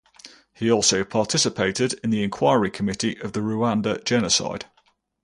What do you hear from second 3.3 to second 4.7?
the Rwanda Genocide.